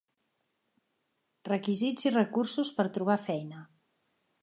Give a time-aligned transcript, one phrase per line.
[1.49, 3.65] Requisits i recursos per trobar feina.